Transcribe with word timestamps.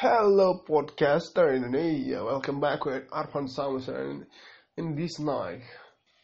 Hello 0.00 0.56
podcaster 0.64 1.52
Indonesia, 1.52 2.24
welcome 2.24 2.56
back 2.56 2.86
with 2.88 3.04
Arfan 3.12 3.44
Samuel 3.44 4.24
in 4.80 4.96
this 4.96 5.20
night. 5.20 5.60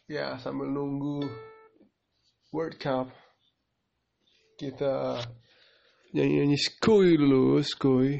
Ya 0.09 0.33
sambil 0.41 0.65
nunggu 0.73 1.29
World 2.49 2.81
Cup 2.81 3.13
kita 4.57 5.21
nyanyi-nyanyi 6.09 6.57
skuy 6.57 7.21
dulu, 7.21 7.61
skuy. 7.61 8.17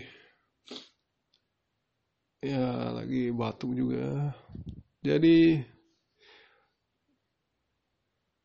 Ya 2.45 2.93
lagi 2.93 3.33
batuk 3.33 3.73
juga. 3.73 4.37
Jadi 5.01 5.57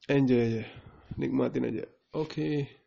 enjoy 0.08 0.40
aja, 0.48 0.64
nikmatin 1.20 1.68
aja. 1.68 1.84
Oke. 2.16 2.24
Okay. 2.24 2.81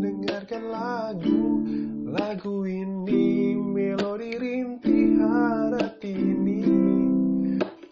dengarkan 0.00 0.64
lagu. 0.72 1.60
Lagu 2.08 2.64
ini 2.64 3.60
melodi 3.60 4.40
rintihan 4.40 5.76
hati 5.76 6.16
ini. 6.16 6.64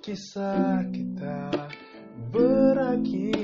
Kisah 0.01 0.81
kita 0.89 1.69
berakhir 2.33 3.44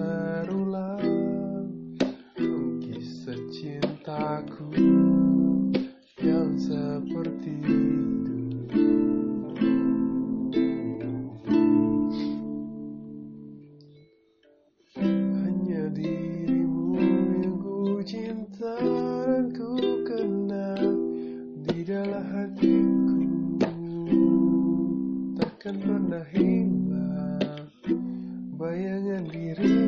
seperti 6.61 7.57
dulu 7.65 8.69
Hanya 15.41 15.89
dirimu 15.89 17.01
yang 17.41 17.57
ku 17.57 17.97
cinta 18.05 18.77
dan 19.25 19.49
ku 19.57 19.73
kenal 20.05 20.85
Di 21.65 21.81
dalam 21.81 22.25
hatiku. 22.29 23.21
Takkan 25.41 25.75
pernah 25.81 26.25
hilang 26.29 27.73
bayangan 28.53 29.25
dirimu 29.33 29.80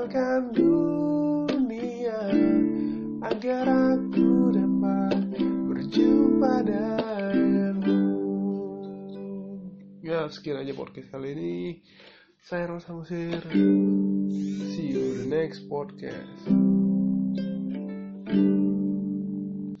tinggalkan 0.00 0.48
dunia? 0.56 2.20
agar 3.20 3.68
aku 3.68 4.48
dapat 4.48 5.28
berjumpa 5.68 6.64
denganmu. 6.64 8.00
Ya, 10.00 10.24
sekian 10.32 10.64
aja 10.64 10.72
podcast 10.72 11.12
kali 11.12 11.36
ini. 11.36 11.56
Saya 12.40 12.72
Rosa 12.72 12.96
Musir. 12.96 13.44
See 14.72 14.88
you 14.88 15.20
the 15.20 15.28
next 15.28 15.68
podcast. 15.68 16.79